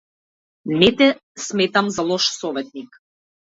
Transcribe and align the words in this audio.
Не 0.79 0.89
те 0.97 1.07
сметам 1.43 1.85
за 1.99 2.01
лош 2.09 2.23
советник. 2.41 2.91